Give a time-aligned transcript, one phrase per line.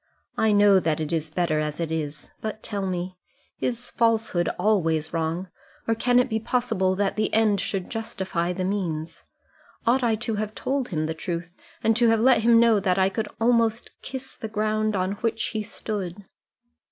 [0.35, 3.19] I know that it is better as it is; but tell me
[3.59, 5.47] is a falsehood always wrong,
[5.87, 9.21] or can it be possible that the end should justify the means?
[9.85, 12.97] Ought I to have told him the truth, and to have let him know that
[12.97, 16.25] I could almost kiss the ground on which he stood?"